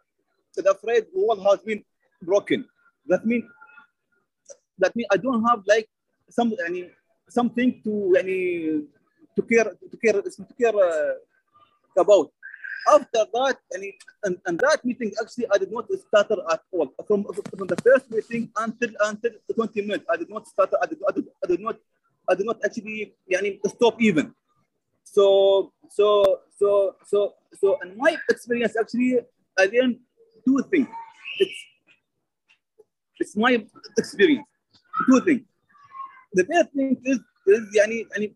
[0.56, 1.84] the afraid wall has been
[2.22, 2.66] broken.
[3.08, 3.46] That means
[4.80, 5.90] that means I don't have like
[6.30, 6.90] some any
[7.29, 8.83] something to any
[9.37, 11.15] to care to care to care uh,
[11.99, 12.31] about
[12.89, 13.83] after that and,
[14.25, 18.11] and and that meeting actually I did not stutter at all from from the first
[18.11, 21.61] meeting until until 20 minutes I did not stutter I did, I did, I did
[21.61, 21.77] not
[22.29, 24.35] I did not actually يعني stop even
[25.03, 29.19] so so so so so in my experience actually
[29.59, 29.99] I didn't
[30.47, 30.89] do things
[31.41, 31.59] it's
[33.21, 33.65] it's my
[33.97, 34.47] experience
[35.07, 35.43] two things.
[36.35, 38.35] The first thing is is يعني يعني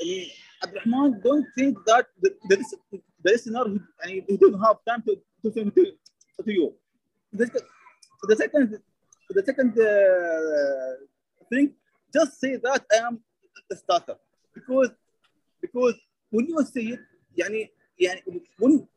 [0.00, 0.30] يعني
[0.62, 2.56] عبد الرحمن don't think that the, the,
[2.90, 3.66] the listener
[4.04, 5.84] يعني he don't have time to to to, to,
[6.44, 6.74] to you.
[7.32, 7.46] The,
[8.28, 8.78] the second
[9.30, 10.92] the second uh,
[11.50, 11.74] thing
[12.14, 13.20] just say that I am
[13.72, 14.16] a starter
[14.54, 14.90] because
[15.60, 15.96] because
[16.30, 17.00] when you say it
[17.36, 18.22] يعني يعني
[18.58, 18.88] when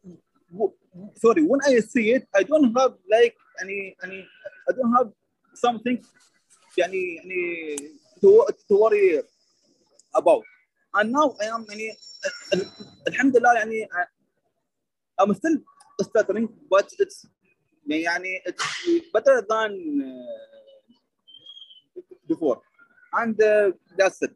[1.16, 4.26] sorry when I say it I don't have like يعني يعني
[4.70, 5.10] I don't have
[5.54, 5.98] something
[6.78, 7.78] يعني يعني
[8.26, 9.22] to, to worry
[10.14, 10.44] about
[10.94, 11.98] and now I am يعني
[13.08, 13.88] الحمد لله يعني
[15.20, 15.58] I'm still
[16.02, 17.28] stuttering but it's
[17.90, 20.42] يعني it's better than uh,
[22.28, 22.62] before
[23.14, 24.32] and uh, that's it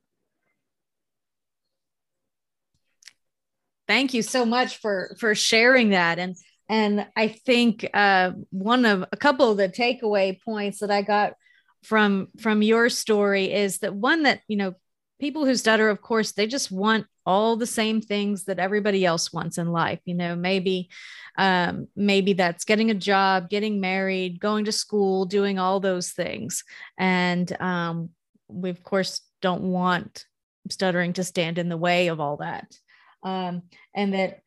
[3.88, 6.36] thank you so much for for sharing that and
[6.69, 11.33] and i think uh, one of a couple of the takeaway points that i got
[11.82, 14.74] from from your story is that one that you know
[15.18, 19.32] people who stutter of course they just want all the same things that everybody else
[19.32, 20.00] wants in life.
[20.04, 20.90] You know maybe
[21.38, 26.64] um, maybe that's getting a job getting married going to school doing all those things.
[26.98, 28.10] And um,
[28.48, 30.26] we of course don't want
[30.68, 32.74] stuttering to stand in the way of all that.
[33.22, 33.62] Um,
[33.94, 34.40] and that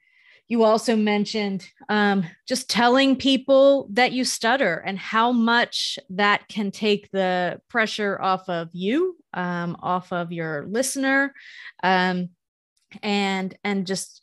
[0.54, 6.70] you also mentioned um, just telling people that you stutter and how much that can
[6.70, 11.34] take the pressure off of you um, off of your listener
[11.82, 12.30] um,
[13.02, 14.22] and and just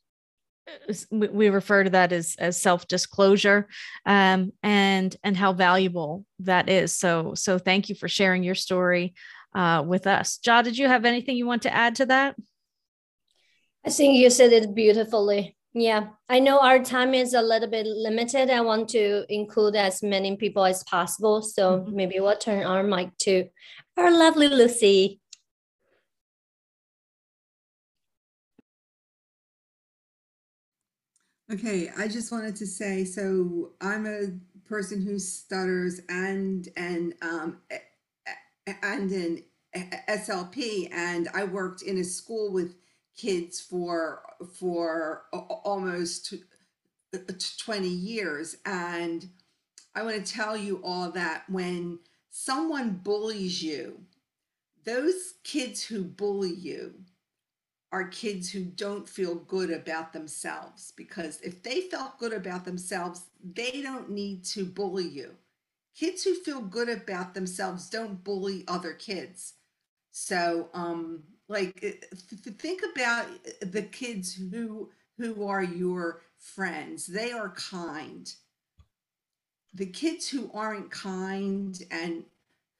[0.69, 3.67] uh, we refer to that as, as self-disclosure
[4.07, 6.97] um, and and how valuable that is.
[6.97, 9.15] So so thank you for sharing your story
[9.53, 10.39] uh, with us.
[10.47, 12.37] Jia did you have anything you want to add to that?
[13.85, 17.87] I think you said it beautifully yeah i know our time is a little bit
[17.87, 18.51] limited.
[18.51, 21.43] I want to include as many people as possible.
[21.43, 21.97] So mm-hmm.
[21.97, 23.49] maybe we'll turn our mic to
[23.97, 25.21] our lovely lucy.
[31.53, 34.29] Okay, I just wanted to say, so I'm a
[34.69, 37.59] person who stutters and and um,
[38.83, 39.43] and an
[40.09, 42.77] SLP, and I worked in a school with
[43.21, 44.23] kids for
[44.55, 46.35] for almost
[47.59, 49.29] 20 years, and
[49.95, 51.99] I want to tell you all that when
[52.31, 54.01] someone bullies you,
[54.85, 56.95] those kids who bully you
[57.93, 63.25] are kids who don't feel good about themselves because if they felt good about themselves,
[63.43, 65.35] they don't need to bully you.
[65.97, 69.55] Kids who feel good about themselves don't bully other kids.
[70.13, 73.27] So, um, like, th- think about
[73.61, 77.07] the kids who who are your friends.
[77.07, 78.33] They are kind.
[79.75, 82.25] The kids who aren't kind and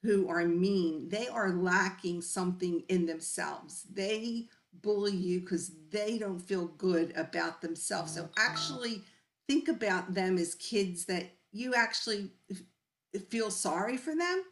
[0.01, 3.83] who are mean, they are lacking something in themselves.
[3.93, 4.47] They
[4.81, 8.15] bully you because they don't feel good about themselves.
[8.15, 9.03] So actually
[9.47, 12.31] think about them as kids that you actually
[13.29, 14.43] feel sorry for them.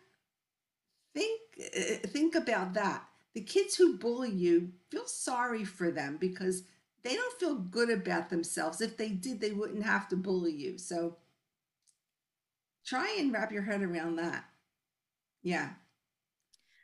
[1.15, 3.08] Think uh, think about that.
[3.39, 6.63] The kids who bully you feel sorry for them because
[7.03, 8.81] they don't feel good about themselves.
[8.81, 10.77] If they did, they wouldn't have to bully you.
[10.77, 11.15] So
[12.85, 14.43] try and wrap your head around that.
[15.41, 15.69] Yeah.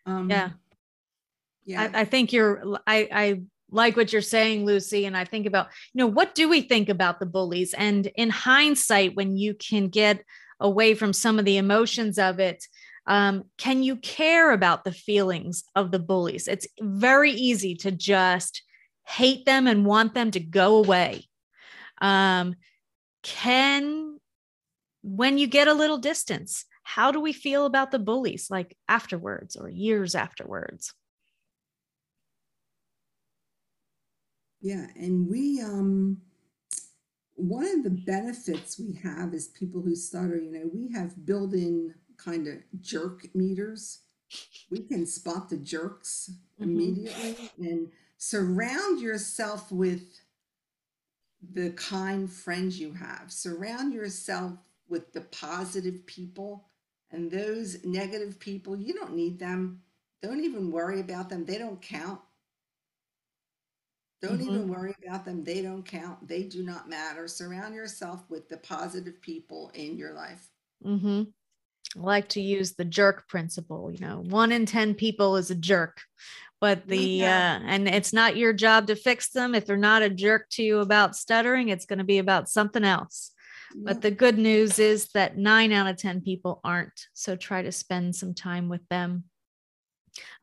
[0.05, 0.51] Um, yeah
[1.65, 3.41] yeah I, I think you're I, I
[3.71, 6.87] like what you're saying lucy and i think about you know what do we think
[6.87, 10.23] about the bullies and in hindsight when you can get
[10.59, 12.63] away from some of the emotions of it
[13.07, 16.47] um, can you care about the feelings of the bullies?
[16.47, 18.63] It's very easy to just
[19.05, 21.27] hate them and want them to go away.
[22.01, 22.55] Um,
[23.23, 24.19] can
[25.01, 29.55] when you get a little distance how do we feel about the bullies like afterwards
[29.55, 30.93] or years afterwards?
[34.61, 36.21] Yeah, and we um
[37.33, 41.93] one of the benefits we have as people who stutter, you know, we have built-in
[42.17, 43.99] kind of jerk meters.
[44.69, 46.63] We can spot the jerks mm-hmm.
[46.63, 50.19] immediately and surround yourself with
[51.53, 53.31] the kind friends you have.
[53.31, 54.53] Surround yourself
[54.89, 56.65] with the positive people
[57.11, 59.81] and those negative people, you don't need them.
[60.21, 61.45] Don't even worry about them.
[61.45, 62.19] They don't count.
[64.21, 64.49] Don't mm-hmm.
[64.49, 65.43] even worry about them.
[65.43, 66.27] They don't count.
[66.27, 67.27] They do not matter.
[67.27, 70.49] Surround yourself with the positive people in your life.
[70.83, 71.23] Mm-hmm.
[71.95, 73.91] I like to use the jerk principle.
[73.91, 76.01] You know, one in 10 people is a jerk,
[76.59, 77.59] but the, yeah.
[77.61, 79.55] uh, and it's not your job to fix them.
[79.55, 82.83] If they're not a jerk to you about stuttering, it's going to be about something
[82.83, 83.31] else.
[83.73, 83.81] Yeah.
[83.85, 87.07] But the good news is that nine out of 10 people aren't.
[87.13, 89.25] So try to spend some time with them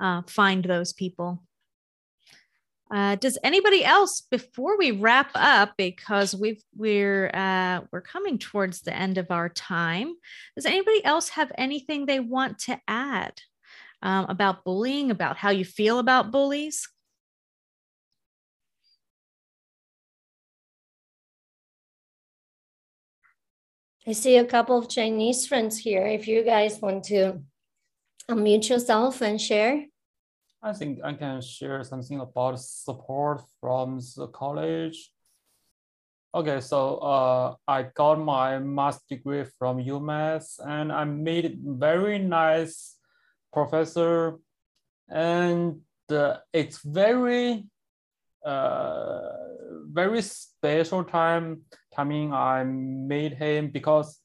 [0.00, 1.42] uh, find those people.
[2.92, 8.82] Uh, does anybody else, before we wrap up, because we've we're uh, we're coming towards
[8.82, 10.12] the end of our time,
[10.54, 13.32] does anybody else have anything they want to add
[14.02, 16.86] um, about bullying, about how you feel about bullies?
[24.06, 26.06] I see a couple of Chinese friends here.
[26.06, 27.40] If you guys want to
[28.28, 29.86] unmute yourself and share.
[30.64, 35.12] I think I can share something about support from the college.
[36.32, 42.96] Okay, so uh, I got my master's degree from UMass and I made very nice
[43.52, 44.38] professor
[45.08, 47.66] and uh, it's very
[48.46, 49.20] uh,
[49.90, 51.62] very special time
[51.94, 54.20] timing I made him because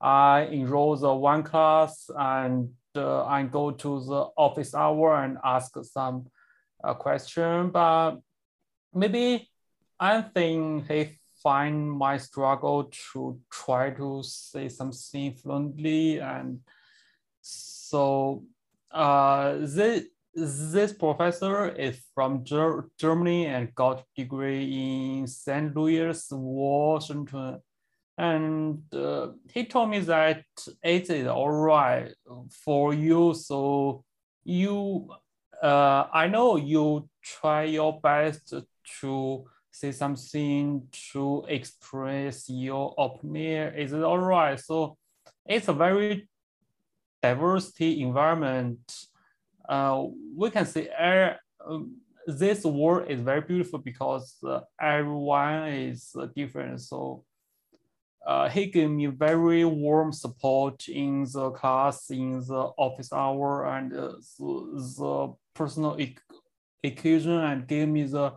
[0.00, 5.76] I enrolled the one class and uh, I go to the office hour and ask
[5.82, 6.26] some
[6.82, 8.18] uh, question, but
[8.94, 9.48] maybe
[9.98, 16.60] I think he find my struggle to try to say something fluently and
[17.40, 18.44] so
[18.92, 25.74] uh, this, this professor is from Ger Germany and got degree in St.
[25.74, 27.60] Louis, Washington
[28.20, 30.44] and uh, he told me that
[30.82, 32.12] it is all right
[32.50, 33.32] for you.
[33.32, 34.04] So
[34.44, 35.08] you,
[35.62, 38.52] uh, I know you try your best
[39.00, 43.74] to say something to express your opinion.
[43.76, 44.60] Is it all right?
[44.60, 44.98] So
[45.46, 46.28] it's a very
[47.22, 48.80] diversity environment.
[49.66, 50.04] Uh,
[50.36, 51.78] we can say uh,
[52.26, 56.82] this world is very beautiful because uh, everyone is different.
[56.82, 57.24] So
[58.26, 63.92] uh, he gave me very warm support in the class, in the office hour, and
[63.92, 65.98] uh, the, the, personal
[66.84, 68.32] occasion, and gave me the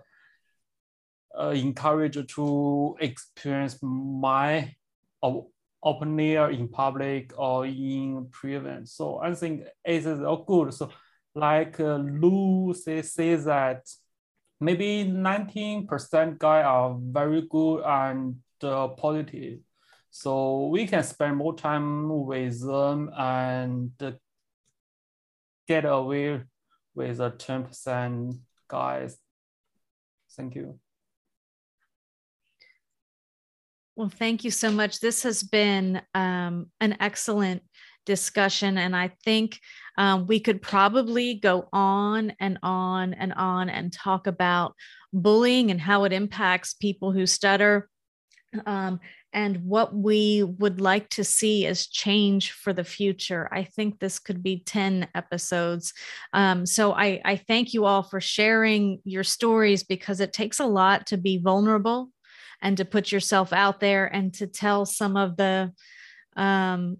[1.40, 4.74] uh, encourage to experience my
[5.84, 8.88] open air in public or in private.
[8.88, 10.74] So I think it is all good.
[10.74, 10.90] So
[11.36, 13.88] like uh, Lucy, say that
[14.60, 19.60] maybe 19% guy are very good and uh, positive
[20.16, 23.92] so we can spend more time with them and
[25.68, 26.40] get away
[26.94, 28.38] with the 10%
[28.68, 29.18] guys.
[30.38, 30.78] Thank you.
[33.96, 35.00] Well, thank you so much.
[35.00, 37.64] This has been um, an excellent
[38.06, 39.60] discussion, and I think
[39.98, 44.76] um, we could probably go on and on and on and talk about
[45.12, 47.90] bullying and how it impacts people who stutter.
[48.66, 49.00] Um,
[49.34, 53.50] and what we would like to see as change for the future.
[53.52, 55.94] I think this could be 10 episodes.
[56.34, 60.66] Um, so I, I thank you all for sharing your stories because it takes a
[60.66, 62.10] lot to be vulnerable
[62.62, 65.72] and to put yourself out there and to tell some of the
[66.36, 66.98] um,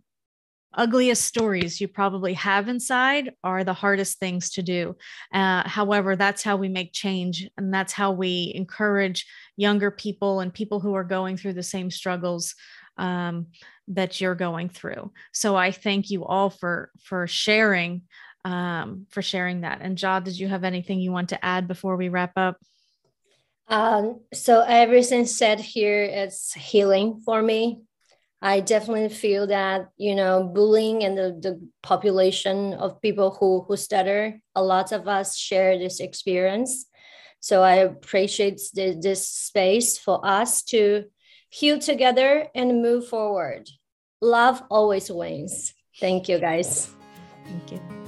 [0.76, 4.96] ugliest stories you probably have inside are the hardest things to do.
[5.34, 9.26] Uh, however, that's how we make change, and that's how we encourage
[9.58, 12.56] younger people and people who are going through the same struggles
[12.98, 13.48] um,
[13.88, 15.12] that you're going through.
[15.32, 18.04] So I thank you all for for sharing
[18.46, 19.80] um, for sharing that.
[19.82, 22.58] And Jia, did you have anything you want to add before we wrap up?
[23.68, 27.82] Um, so everything said here is healing for me
[28.44, 33.78] I definitely feel that you know bullying and the, the population of people who who
[33.78, 36.86] stutter, a lot of us share this experience.
[37.40, 41.06] So I appreciate the, this space for us to
[41.50, 43.70] heal together and move forward.
[44.22, 45.74] Love always wins.
[46.00, 46.90] Thank you, guys.
[47.46, 48.03] Thank you.